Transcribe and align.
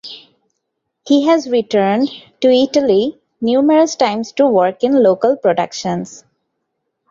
He 1.05 1.27
has 1.27 1.47
returned 1.47 2.09
to 2.39 2.49
Italy 2.49 3.21
numerous 3.39 3.95
times 3.95 4.31
to 4.31 4.47
work 4.47 4.83
in 4.83 4.93
local 5.03 5.37
productions. 5.37 6.23